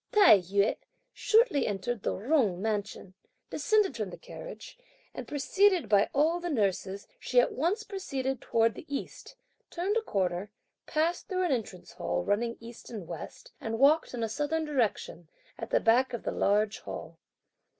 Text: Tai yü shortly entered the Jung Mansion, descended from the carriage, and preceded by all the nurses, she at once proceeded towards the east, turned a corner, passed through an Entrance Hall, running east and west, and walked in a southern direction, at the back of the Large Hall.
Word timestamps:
Tai 0.11 0.39
yü 0.39 0.77
shortly 1.13 1.67
entered 1.67 2.01
the 2.01 2.17
Jung 2.17 2.59
Mansion, 2.59 3.13
descended 3.51 3.95
from 3.95 4.09
the 4.09 4.17
carriage, 4.17 4.75
and 5.13 5.27
preceded 5.27 5.87
by 5.87 6.09
all 6.11 6.39
the 6.39 6.49
nurses, 6.49 7.07
she 7.19 7.39
at 7.39 7.51
once 7.51 7.83
proceeded 7.83 8.41
towards 8.41 8.73
the 8.73 8.91
east, 8.91 9.35
turned 9.69 9.97
a 9.97 10.01
corner, 10.01 10.49
passed 10.87 11.27
through 11.27 11.43
an 11.43 11.51
Entrance 11.51 11.91
Hall, 11.91 12.23
running 12.23 12.57
east 12.59 12.89
and 12.89 13.05
west, 13.07 13.51
and 13.61 13.77
walked 13.77 14.15
in 14.15 14.23
a 14.23 14.27
southern 14.27 14.65
direction, 14.65 15.29
at 15.59 15.69
the 15.69 15.79
back 15.79 16.13
of 16.13 16.23
the 16.23 16.31
Large 16.31 16.79
Hall. 16.79 17.19